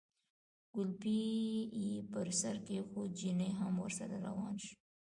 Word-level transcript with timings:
کولپۍ 0.71 1.21
یې 1.83 1.95
پر 2.11 2.27
سر 2.41 2.55
کېښوده، 2.67 3.15
چيني 3.19 3.49
هم 3.59 3.73
ورسره 3.83 4.15
روان 4.27 4.53
شو. 4.63 4.75